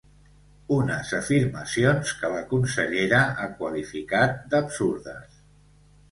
Unes 0.75 1.09
afirmacions 1.17 2.13
que 2.21 2.31
la 2.35 2.41
consellera 2.53 3.19
ha 3.43 3.45
qualificat 3.59 4.33
d’absurdes. 4.55 5.37